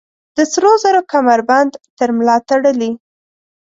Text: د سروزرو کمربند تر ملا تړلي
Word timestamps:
د 0.37 0.39
سروزرو 0.53 1.01
کمربند 1.11 1.71
تر 1.97 2.09
ملا 2.17 2.37
تړلي 2.49 2.91